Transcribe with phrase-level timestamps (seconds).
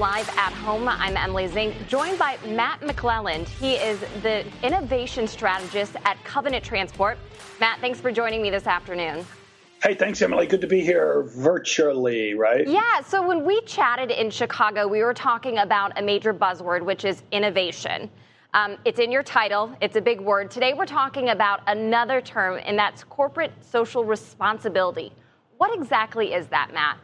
[0.00, 0.88] Live at Home.
[0.88, 3.46] I'm Emily Szink, joined by Matt McLelland.
[3.46, 7.18] He is the innovation strategist at Covenant Transport.
[7.60, 9.26] Matt, thanks for joining me this afternoon.
[9.82, 10.46] Hey, thanks, Emily.
[10.46, 12.66] Good to be here virtually, right?
[12.66, 13.02] Yeah.
[13.02, 17.22] So when we chatted in Chicago, we were talking about a major buzzword, which is
[17.30, 18.08] innovation.
[18.54, 20.50] Um, it's in your title, it's a big word.
[20.50, 25.12] Today, we're talking about another term, and that's corporate social responsibility.
[25.58, 26.96] What exactly is that, Matt?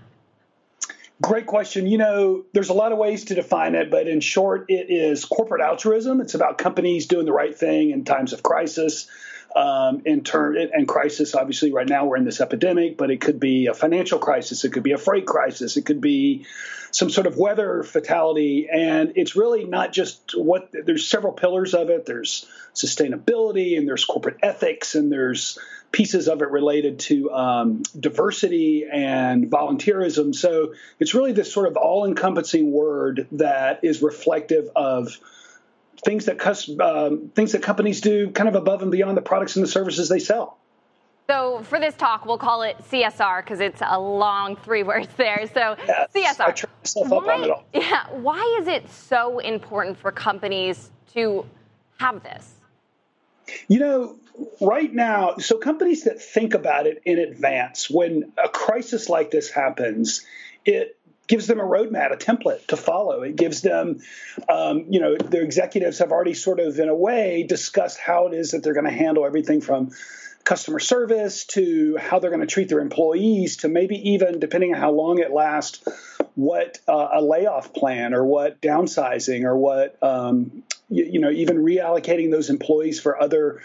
[1.23, 1.87] Great question.
[1.87, 5.25] You know, there's a lot of ways to define it, but in short, it is
[5.25, 6.21] corporate altruism.
[6.21, 9.09] It's about companies doing the right thing in times of crisis.
[9.55, 13.41] Um, in turn, and crisis, obviously, right now we're in this epidemic, but it could
[13.41, 16.45] be a financial crisis, it could be a freight crisis, it could be
[16.91, 18.69] some sort of weather fatality.
[18.71, 22.05] And it's really not just what there's several pillars of it.
[22.05, 25.59] There's sustainability, and there's corporate ethics, and there's
[25.97, 30.35] pieces of it related to um, diversity and volunteerism.
[30.35, 35.17] So it's really this sort of all encompassing word that is reflective of
[36.05, 36.39] things that
[36.83, 40.11] um, things that companies do kind of above and beyond the products and the services
[40.11, 40.59] they sell.
[41.31, 45.47] So for this talk, we'll call it CSR because it's a long three words there.
[45.55, 46.41] So yes, CSR.
[46.41, 47.65] I tripped myself why, on it all.
[47.73, 48.07] Yeah.
[48.11, 51.47] Why is it so important for companies to
[52.01, 52.56] have this?
[53.69, 54.17] You know,
[54.61, 59.51] right now, so companies that think about it in advance, when a crisis like this
[59.51, 60.25] happens,
[60.65, 63.23] it gives them a roadmap, a template to follow.
[63.23, 64.01] It gives them,
[64.49, 68.35] um, you know, their executives have already sort of, in a way, discussed how it
[68.35, 69.91] is that they're going to handle everything from
[70.45, 74.81] customer service to how they're going to treat their employees to maybe even, depending on
[74.81, 75.83] how long it lasts,
[76.37, 81.59] what uh, a layoff plan or what downsizing or what, um, you, you know, even
[81.59, 83.61] reallocating those employees for other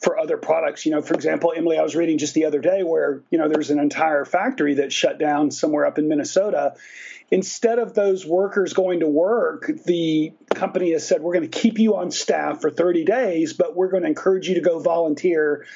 [0.00, 0.84] for other products.
[0.84, 3.48] You know, for example, Emily, I was reading just the other day where, you know,
[3.48, 6.74] there's an entire factory that shut down somewhere up in Minnesota.
[7.30, 11.78] Instead of those workers going to work, the company has said, we're going to keep
[11.78, 15.66] you on staff for 30 days, but we're going to encourage you to go volunteer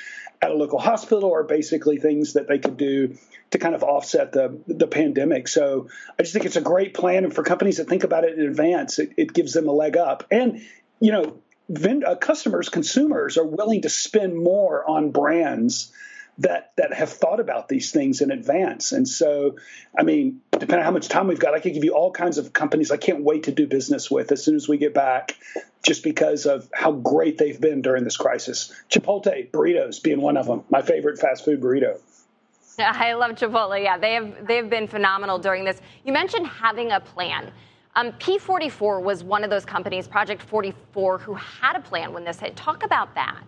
[0.42, 3.16] at a local hospital or basically things that they could do
[3.50, 5.48] to kind of offset the the pandemic.
[5.48, 8.38] So I just think it's a great plan, and for companies that think about it
[8.38, 10.24] in advance, it, it gives them a leg up.
[10.30, 10.62] And
[11.00, 11.38] you know,
[11.68, 15.92] vend- uh, customers, consumers are willing to spend more on brands
[16.38, 18.92] that that have thought about these things in advance.
[18.92, 19.56] And so,
[19.98, 22.38] I mean, depending on how much time we've got, I could give you all kinds
[22.38, 25.36] of companies I can't wait to do business with as soon as we get back,
[25.84, 28.72] just because of how great they've been during this crisis.
[28.88, 32.00] Chipotle burritos being one of them, my favorite fast food burrito.
[32.78, 33.82] I love Chipotle.
[33.82, 35.80] Yeah, they have they've been phenomenal during this.
[36.04, 37.52] You mentioned having a plan.
[37.96, 42.38] Um, P44 was one of those companies, Project 44, who had a plan when this
[42.38, 42.56] hit.
[42.56, 43.42] Talk about that.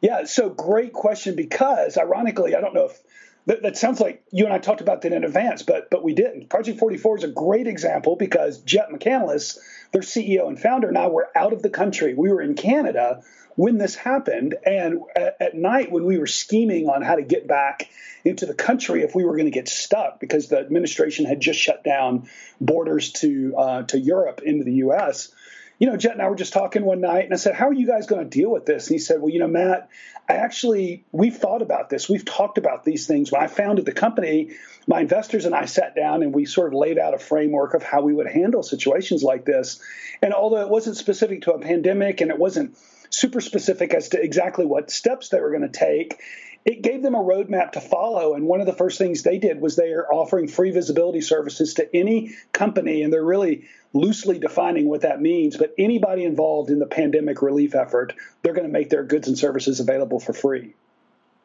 [0.00, 3.00] Yeah, so great question because ironically, I don't know if
[3.46, 6.14] that, that, sounds like you and I talked about that in advance, but but we
[6.14, 6.48] didn't.
[6.50, 9.58] Project 44 is a great example because Jett McCandless,
[9.92, 12.14] their CEO and founder, and I were out of the country.
[12.14, 13.22] We were in Canada
[13.58, 14.54] when this happened.
[14.64, 17.90] And at, at, night, when we were scheming on how to get back
[18.24, 21.58] into the country, if we were going to get stuck because the administration had just
[21.58, 22.28] shut down
[22.60, 25.32] borders to uh, to Europe into the U.S.,
[25.80, 27.72] you know, Jett and I were just talking one night, and I said, "How are
[27.72, 29.88] you guys going to deal with this?" And he said, "Well, you know, Matt,
[30.28, 32.08] I actually we've thought about this.
[32.08, 33.32] We've talked about these things.
[33.32, 34.50] When I founded the company,
[34.86, 37.82] my investors and I sat down and we sort of laid out a framework of
[37.82, 39.80] how we would handle situations like this.
[40.22, 42.76] And although it wasn't specific to a pandemic and it wasn't
[43.10, 46.20] super specific as to exactly what steps they were going to take,
[46.64, 48.34] it gave them a roadmap to follow.
[48.34, 51.74] And one of the first things they did was they are offering free visibility services
[51.74, 53.64] to any company, and they're really
[53.94, 55.56] loosely defining what that means.
[55.56, 59.38] But anybody involved in the pandemic relief effort, they're going to make their goods and
[59.38, 60.74] services available for free.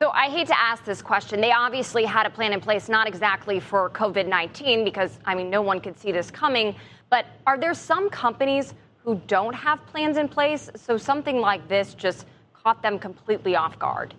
[0.01, 1.39] So I hate to ask this question.
[1.39, 5.50] They obviously had a plan in place, not exactly for COVID 19, because, I mean,
[5.50, 6.75] no one could see this coming.
[7.09, 10.69] But are there some companies who don't have plans in place.
[10.75, 14.13] So something like this just caught them completely off guard.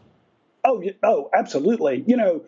[0.65, 2.05] Oh, oh, absolutely.
[2.07, 2.45] You know,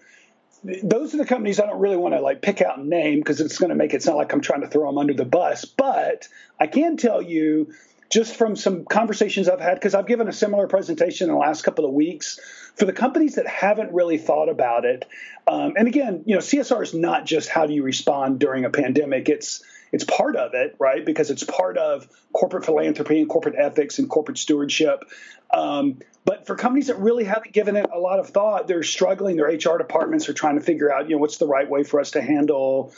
[0.83, 3.41] those are the companies I don't really want to like pick out and name because
[3.41, 5.65] it's going to make it sound like I'm trying to throw them under the bus.
[5.65, 6.29] But
[6.59, 7.73] I can tell you
[8.11, 11.63] just from some conversations I've had, because I've given a similar presentation in the last
[11.63, 12.39] couple of weeks,
[12.77, 15.07] for the companies that haven't really thought about it.
[15.47, 18.71] Um, and again, you know, CSR is not just how do you respond during a
[18.71, 19.29] pandemic.
[19.29, 19.63] It's
[19.93, 21.05] it's part of it, right?
[21.05, 25.05] Because it's part of corporate philanthropy and corporate ethics and corporate stewardship.
[25.53, 29.37] Um, but for companies that really haven't given it a lot of thought, they're struggling.
[29.37, 32.01] Their HR departments are trying to figure out, you know, what's the right way for
[32.01, 32.93] us to handle,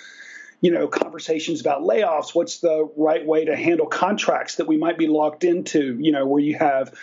[0.61, 2.35] you know, conversations about layoffs.
[2.35, 5.99] What's the right way to handle contracts that we might be locked into?
[6.01, 6.95] You know, where you have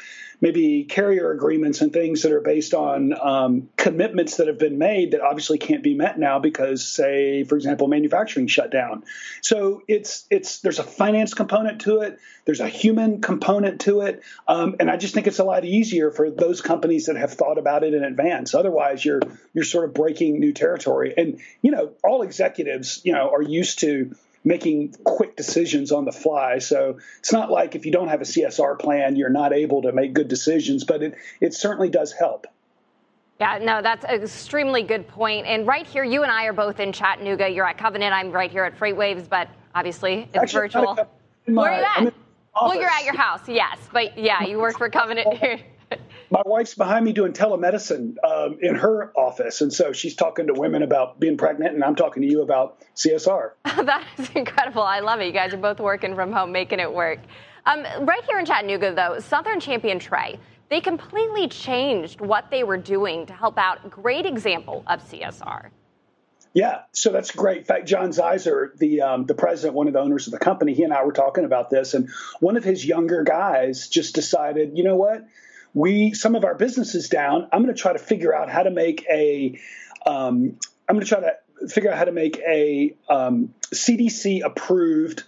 [0.41, 5.11] maybe carrier agreements and things that are based on um, commitments that have been made
[5.11, 9.03] that obviously can't be met now because, say, for example, manufacturing shut down.
[9.41, 14.23] So it's it's there's a finance component to it, there's a human component to it,
[14.47, 17.57] um, and I just think it's a lot easier for those companies that have thought
[17.57, 18.53] about it in advance.
[18.53, 19.21] Otherwise, you're
[19.53, 23.79] you're sort of breaking new territory, and you know all executives you know are used
[23.79, 24.15] to
[24.45, 26.59] making quick decisions on the fly.
[26.59, 29.92] So it's not like if you don't have a CSR plan, you're not able to
[29.92, 32.45] make good decisions, but it, it certainly does help.
[33.42, 35.45] Yeah, no, that's an extremely good point.
[35.45, 37.50] And right here, you and I are both in Chattanooga.
[37.50, 38.13] You're at Covenant.
[38.13, 40.95] I'm right here at FreightWaves, but obviously it's Actually, virtual.
[41.48, 42.13] My, Where are you at?
[42.62, 43.77] Well, you're at your house, yes.
[43.91, 45.36] But yeah, you work for Covenant oh.
[45.36, 45.59] here.
[46.30, 50.54] My wife's behind me doing telemedicine um, in her office, and so she's talking to
[50.54, 53.51] women about being pregnant, and I'm talking to you about CSR.
[53.63, 54.81] that is incredible.
[54.81, 55.27] I love it.
[55.27, 57.19] You guys are both working from home, making it work.
[57.66, 60.39] Um, right here in Chattanooga, though, Southern Champion Tray,
[60.69, 63.89] they completely changed what they were doing to help out.
[63.89, 65.69] Great example of CSR.
[66.54, 67.57] Yeah, so that's great.
[67.60, 70.74] In fact, John Zeiser, the um, the president, one of the owners of the company,
[70.74, 74.77] he and I were talking about this, and one of his younger guys just decided,
[74.77, 75.25] you know what?
[75.75, 77.48] We some of our businesses down.
[77.51, 79.60] I'm going to try to figure out how to make a.
[80.07, 80.57] am
[80.88, 85.24] going to try to figure out how to make a um, CDC approved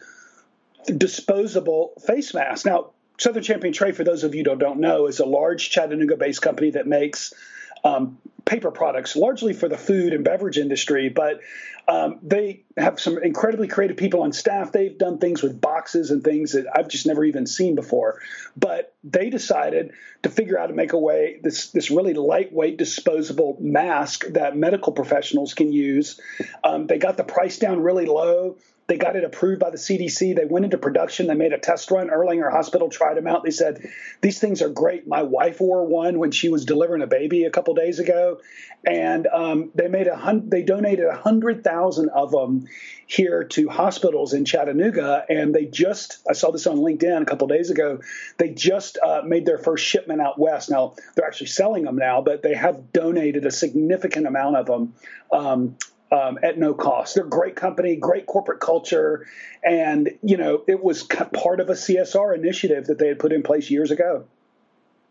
[0.85, 2.65] disposable face mask.
[2.65, 6.15] Now, Southern Champion Tray, for those of you who don't know, is a large Chattanooga
[6.15, 7.33] based company that makes
[7.83, 11.41] um, paper products, largely for the food and beverage industry, but
[11.87, 14.71] um, they have some incredibly creative people on staff.
[14.73, 18.19] They've done things with boxes and things that I've just never even seen before.
[18.57, 19.93] But they decided
[20.23, 24.91] to figure out to make a way this this really lightweight disposable mask that medical
[24.91, 26.19] professionals can use.
[26.63, 28.57] Um, they got the price down really low.
[28.87, 30.35] They got it approved by the CDC.
[30.35, 31.27] They went into production.
[31.27, 32.09] They made a test run.
[32.09, 33.43] Erlanger Hospital tried them out.
[33.43, 33.85] They said,
[34.21, 35.05] These things are great.
[35.05, 38.39] My wife wore one when she was delivering a baby a couple days ago.
[38.85, 42.67] And um, they made a hun- they donated a hundred thousand of them
[43.07, 45.25] here to hospitals in Chattanooga.
[45.27, 47.99] And they just I saw this on LinkedIn a couple days ago.
[48.37, 50.69] They just uh, made their first shipment out west.
[50.69, 54.93] Now they're actually selling them now, but they have donated a significant amount of them
[55.33, 55.75] um,
[56.11, 57.15] um, at no cost.
[57.15, 59.27] They're a great company, great corporate culture,
[59.63, 63.43] and you know it was part of a CSR initiative that they had put in
[63.43, 64.25] place years ago.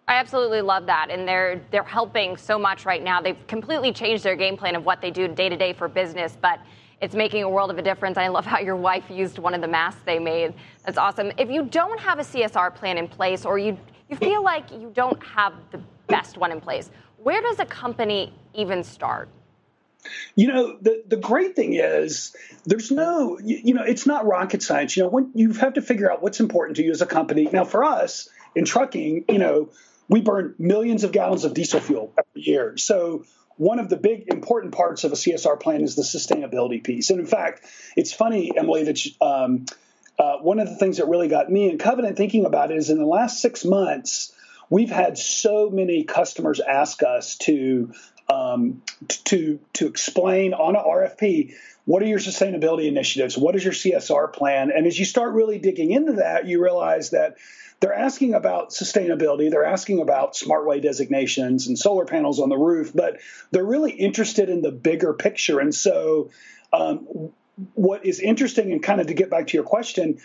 [0.08, 3.20] I absolutely love that, and they're they're helping so much right now.
[3.20, 6.36] They've completely changed their game plan of what they do day to day for business,
[6.40, 6.60] but
[7.00, 8.16] it's making a world of a difference.
[8.16, 10.54] I love how your wife used one of the masks they made.
[10.84, 11.30] That's awesome.
[11.36, 13.76] If you don't have a CSR plan in place, or you
[14.08, 18.32] you feel like you don't have the best one in place, where does a company
[18.54, 19.28] even start?
[20.34, 24.62] You know, the, the great thing is there's no, you, you, know, it's not rocket
[24.62, 24.96] science.
[24.96, 27.48] You know, when you have to figure out what's important to you as a company.
[27.52, 29.70] Now, for us in trucking, you know,
[30.08, 32.76] we burn millions of gallons of diesel fuel every year.
[32.76, 33.24] So
[33.56, 37.10] one of the big important parts of a CSR plan is the sustainability piece.
[37.10, 37.64] And in fact,
[37.96, 39.66] it's funny, Emily, that um,
[40.18, 42.90] uh, one of the things that really got me and Covenant thinking about it is
[42.90, 44.32] in the last six months,
[44.70, 47.92] we've had so many customers ask us to
[48.28, 48.82] um,
[49.24, 51.54] to to explain on an RFP
[51.84, 55.58] what are your sustainability initiatives, what is your CSR plan, and as you start really
[55.58, 57.36] digging into that, you realize that
[57.78, 62.92] they're asking about sustainability, they're asking about SmartWay designations and solar panels on the roof,
[62.94, 63.20] but
[63.52, 66.30] they're really interested in the bigger picture, and so.
[66.72, 67.32] Um,
[67.72, 70.18] what is interesting, and kind of to get back to your question,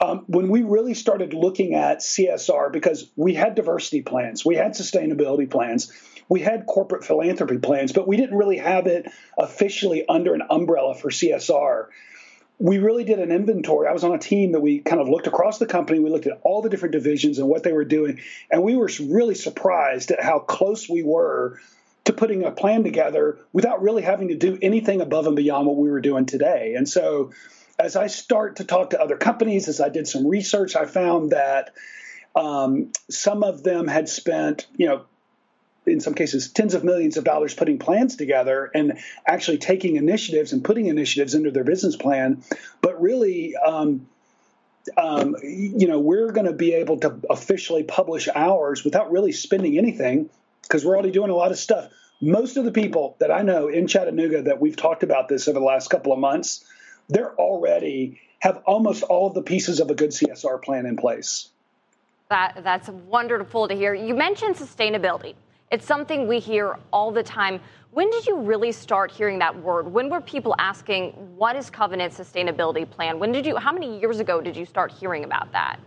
[0.00, 4.72] um, when we really started looking at CSR, because we had diversity plans, we had
[4.72, 5.92] sustainability plans,
[6.28, 10.94] we had corporate philanthropy plans, but we didn't really have it officially under an umbrella
[10.94, 11.86] for CSR.
[12.58, 13.88] We really did an inventory.
[13.88, 16.00] I was on a team that we kind of looked across the company.
[16.00, 18.20] We looked at all the different divisions and what they were doing.
[18.50, 21.60] And we were really surprised at how close we were
[22.04, 25.76] to putting a plan together without really having to do anything above and beyond what
[25.76, 26.74] we were doing today.
[26.76, 27.32] And so,
[27.78, 31.30] as I start to talk to other companies, as I did some research, I found
[31.30, 31.74] that
[32.34, 35.04] um, some of them had spent, you know,
[35.92, 40.52] in some cases tens of millions of dollars putting plans together and actually taking initiatives
[40.52, 42.42] and putting initiatives into their business plan
[42.80, 44.06] but really um,
[44.96, 49.78] um, you know we're going to be able to officially publish ours without really spending
[49.78, 50.30] anything
[50.62, 51.90] because we're already doing a lot of stuff
[52.20, 55.58] most of the people that i know in chattanooga that we've talked about this over
[55.58, 56.64] the last couple of months
[57.08, 61.50] they're already have almost all of the pieces of a good csr plan in place
[62.28, 63.94] that, that's wonderful to hear.
[63.94, 65.34] You mentioned sustainability.
[65.70, 67.60] It's something we hear all the time.
[67.90, 69.92] When did you really start hearing that word?
[69.92, 73.18] When were people asking, what is Covenant sustainability plan?
[73.18, 75.78] When did you, how many years ago did you start hearing about that?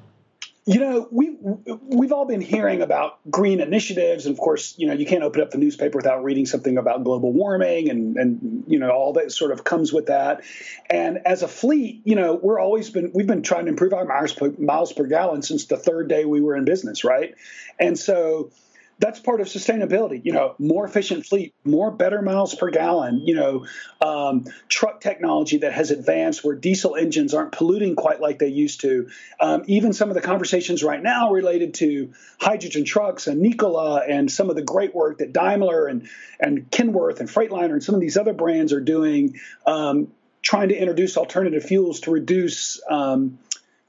[0.64, 1.38] You know, we
[1.82, 5.42] we've all been hearing about green initiatives, and of course, you know, you can't open
[5.42, 9.32] up the newspaper without reading something about global warming, and and you know, all that
[9.32, 10.42] sort of comes with that.
[10.88, 14.06] And as a fleet, you know, we're always been we've been trying to improve our
[14.06, 17.34] miles per, miles per gallon since the third day we were in business, right?
[17.80, 18.52] And so
[19.01, 20.22] that's part of sustainability.
[20.24, 23.22] You know, more efficient fleet, more better miles per gallon.
[23.25, 23.65] You know,
[24.00, 28.81] um, truck technology that has advanced where diesel engines aren't polluting quite like they used
[28.81, 29.10] to.
[29.39, 34.31] Um, even some of the conversations right now related to hydrogen trucks and Nikola and
[34.31, 36.08] some of the great work that Daimler and
[36.39, 40.12] and Kenworth and Freightliner and some of these other brands are doing, um,
[40.43, 43.39] trying to introduce alternative fuels to reduce um,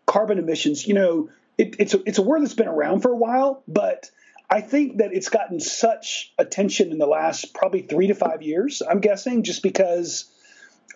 [0.07, 0.87] carbon emissions.
[0.87, 1.29] You know,
[1.59, 4.11] it, it's a, it's a word that's been around for a while, but
[4.53, 8.83] I think that it's gotten such attention in the last probably three to five years,
[8.83, 10.27] I'm guessing, just because,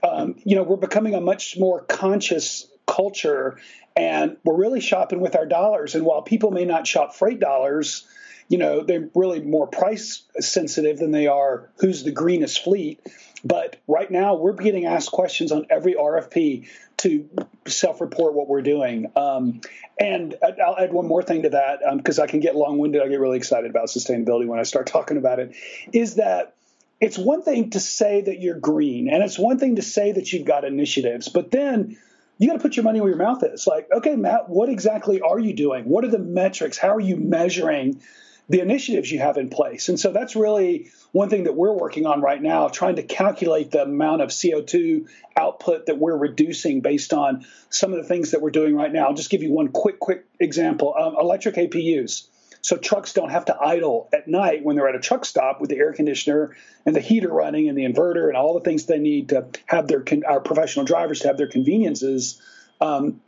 [0.02, 3.56] um, you know, we're becoming a much more conscious culture
[3.96, 5.94] and we're really shopping with our dollars.
[5.94, 8.06] And while people may not shop freight dollars,
[8.48, 13.00] you know, they're really more price sensitive than they are who's the greenest fleet.
[13.44, 17.28] But right now, we're getting asked questions on every RFP to
[17.66, 19.10] self-report what we're doing.
[19.14, 19.60] Um,
[19.98, 23.02] and I'll add one more thing to that because um, I can get long-winded.
[23.02, 25.54] I get really excited about sustainability when I start talking about it.
[25.92, 26.54] Is that
[27.00, 30.32] it's one thing to say that you're green, and it's one thing to say that
[30.32, 31.98] you've got initiatives, but then
[32.38, 33.66] you got to put your money where your mouth is.
[33.66, 35.84] Like, okay, Matt, what exactly are you doing?
[35.84, 36.78] What are the metrics?
[36.78, 38.00] How are you measuring
[38.48, 39.88] the initiatives you have in place.
[39.88, 43.72] And so that's really one thing that we're working on right now, trying to calculate
[43.72, 48.42] the amount of CO2 output that we're reducing based on some of the things that
[48.42, 49.06] we're doing right now.
[49.06, 52.28] I'll just give you one quick, quick example um, electric APUs.
[52.62, 55.70] So trucks don't have to idle at night when they're at a truck stop with
[55.70, 58.98] the air conditioner and the heater running and the inverter and all the things they
[58.98, 62.42] need to have their our professional drivers to have their conveniences
[62.80, 63.20] um,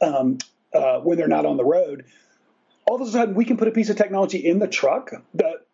[0.00, 0.38] um,
[0.72, 2.04] uh, when they're not on the road
[2.90, 5.64] all of a sudden we can put a piece of technology in the truck that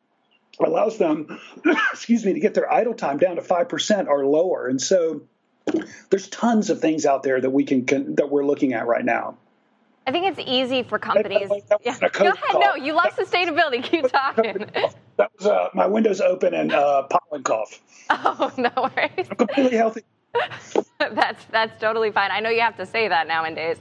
[0.61, 1.41] allows them,
[1.93, 4.67] excuse me, to get their idle time down to five percent or lower.
[4.67, 5.23] And so
[6.11, 9.05] there's tons of things out there that we can, can that we're looking at right
[9.05, 9.39] now.
[10.07, 11.49] I think it's easy for companies.
[11.83, 11.97] Yeah.
[12.13, 12.37] Go ahead.
[12.51, 12.61] Call.
[12.61, 13.83] No, you love sustainability.
[13.83, 14.67] Keep talking.
[15.17, 17.81] That was uh, my windows open and uh, pollen cough.
[18.11, 19.27] Oh no worries.
[19.31, 20.03] I'm completely healthy.
[20.99, 22.31] that's that's totally fine.
[22.31, 23.79] I know you have to say that nowadays.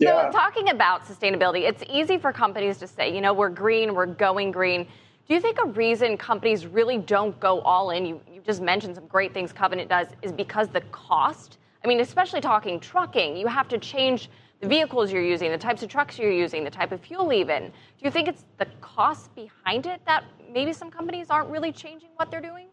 [0.00, 4.06] So, talking about sustainability, it's easy for companies to say, you know, we're green, we're
[4.06, 4.86] going green.
[5.26, 8.94] Do you think a reason companies really don't go all in, you, you just mentioned
[8.94, 11.58] some great things Covenant does, is because the cost?
[11.84, 15.82] I mean, especially talking trucking, you have to change the vehicles you're using, the types
[15.82, 17.64] of trucks you're using, the type of fuel, even.
[17.66, 22.08] Do you think it's the cost behind it that maybe some companies aren't really changing
[22.16, 22.68] what they're doing?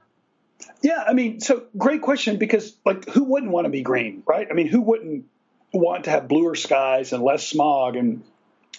[0.81, 4.47] Yeah, I mean, so great question because, like, who wouldn't want to be green, right?
[4.49, 5.25] I mean, who wouldn't
[5.73, 8.23] want to have bluer skies and less smog and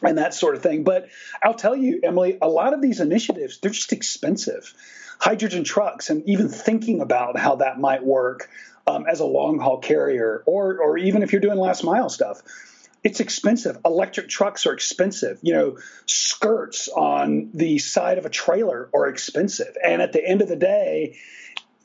[0.02, 0.85] and that sort of thing.
[0.85, 1.09] But
[1.43, 4.75] I'll tell you, Emily, a lot of these initiatives, they're just expensive.
[5.19, 8.50] Hydrogen trucks and even thinking about how that might work
[8.87, 12.43] um, as a long haul carrier or or even if you're doing last mile stuff.
[13.02, 13.78] It's expensive.
[13.85, 15.38] Electric trucks are expensive.
[15.43, 19.76] You know, skirts on the side of a trailer are expensive.
[19.83, 21.16] And at the end of the day,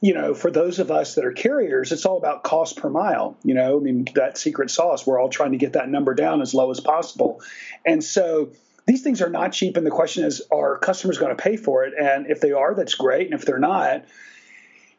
[0.01, 3.37] you know, for those of us that are carriers, it's all about cost per mile.
[3.43, 6.41] You know, I mean, that secret sauce, we're all trying to get that number down
[6.41, 7.41] as low as possible.
[7.85, 8.49] And so
[8.87, 9.77] these things are not cheap.
[9.77, 11.93] And the question is, are customers going to pay for it?
[11.99, 13.27] And if they are, that's great.
[13.29, 14.05] And if they're not,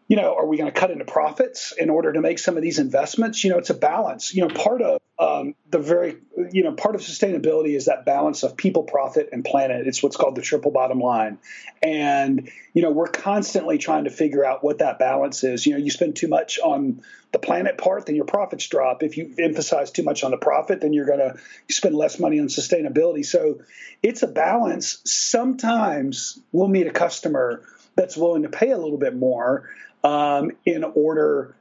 [0.08, 2.62] you know, are we going to cut into profits in order to make some of
[2.62, 3.42] these investments?
[3.44, 4.34] You know, it's a balance.
[4.34, 6.16] You know, part of um, the very,
[6.50, 9.86] you know, part of sustainability is that balance of people, profit, and planet.
[9.86, 11.38] It's what's called the triple bottom line.
[11.82, 15.64] And, you know, we're constantly trying to figure out what that balance is.
[15.64, 19.02] You know, you spend too much on the planet part, then your profits drop.
[19.02, 21.36] If you emphasize too much on the profit, then you're going to
[21.70, 23.24] spend less money on sustainability.
[23.24, 23.60] So
[24.02, 25.00] it's a balance.
[25.04, 27.62] Sometimes we'll meet a customer
[27.94, 29.70] that's willing to pay a little bit more
[30.04, 31.54] um, in order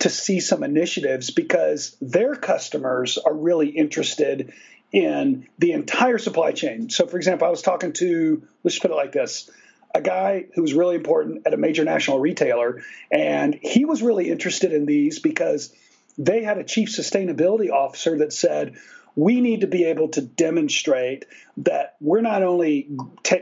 [0.00, 4.52] to see some initiatives because their customers are really interested
[4.92, 6.90] in the entire supply chain.
[6.90, 9.50] So, for example, I was talking to, let's put it like this
[9.94, 12.82] a guy who was really important at a major national retailer,
[13.12, 15.72] and he was really interested in these because
[16.18, 18.74] they had a chief sustainability officer that said,
[19.16, 21.24] we need to be able to demonstrate
[21.58, 22.88] that we're not only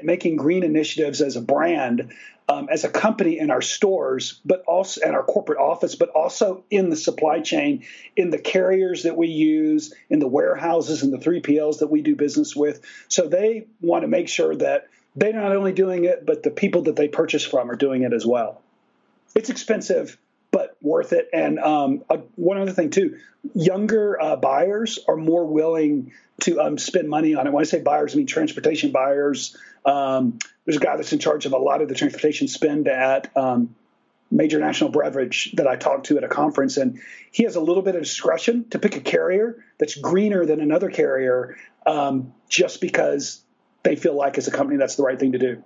[0.02, 2.12] making green initiatives as a brand,
[2.48, 6.64] um, as a company in our stores, but also in our corporate office, but also
[6.70, 7.84] in the supply chain,
[8.16, 12.16] in the carriers that we use, in the warehouses and the 3PLs that we do
[12.16, 12.82] business with.
[13.08, 16.82] So they want to make sure that they're not only doing it, but the people
[16.82, 18.60] that they purchase from are doing it as well.
[19.34, 20.18] It's expensive,
[20.52, 21.28] but worth it.
[21.32, 23.18] And um, uh, one other thing too,
[23.54, 27.52] younger uh, buyers are more willing to um, spend money on it.
[27.52, 29.56] When I say buyers, I mean transportation buyers.
[29.84, 33.36] Um, there's a guy that's in charge of a lot of the transportation spend at
[33.36, 33.74] um,
[34.30, 37.00] major national beverage that I talked to at a conference, and
[37.32, 40.90] he has a little bit of discretion to pick a carrier that's greener than another
[40.90, 41.56] carrier,
[41.86, 43.42] um, just because
[43.82, 45.64] they feel like as a company that's the right thing to do.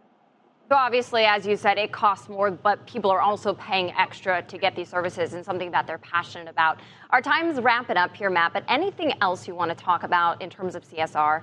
[0.69, 4.59] So obviously, as you said, it costs more, but people are also paying extra to
[4.59, 6.81] get these services and something that they're passionate about.
[7.11, 10.51] Our time's wrapping up here, Matt, but anything else you want to talk about in
[10.51, 11.43] terms of CSR?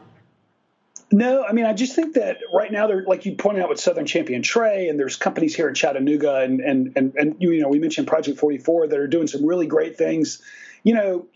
[1.09, 3.79] No, I mean, I just think that right now they're like you pointed out with
[3.79, 7.69] Southern Champion Tray, and there's companies here in Chattanooga, and and and and you, know
[7.69, 10.41] we mentioned Project 44 that are doing some really great things.
[10.81, 11.27] You know,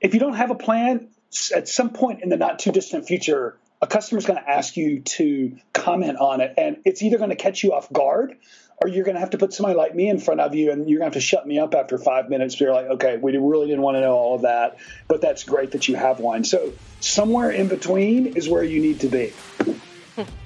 [0.00, 1.08] if you don't have a plan,
[1.54, 4.76] at some point in the not too distant future, a customer is going to ask
[4.76, 8.36] you to comment on it, and it's either going to catch you off guard
[8.78, 10.88] or you're going to have to put somebody like me in front of you and
[10.88, 12.60] you're going to have to shut me up after five minutes.
[12.60, 14.76] You're like, okay, we really didn't want to know all of that,
[15.08, 16.44] but that's great that you have one.
[16.44, 19.32] So somewhere in between is where you need to be.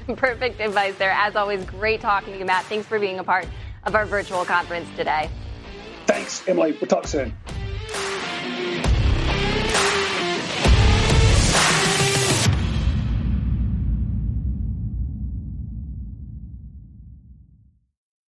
[0.16, 1.10] Perfect advice there.
[1.10, 2.64] As always, great talking to you, Matt.
[2.66, 3.46] Thanks for being a part
[3.84, 5.28] of our virtual conference today.
[6.06, 6.72] Thanks, Emily.
[6.72, 7.34] We'll talk soon.